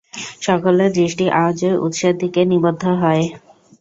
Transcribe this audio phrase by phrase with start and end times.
[0.41, 3.23] সকলের দৃষ্টি আওয়াজের উৎসের দিকে নিবদ্ধ হয়।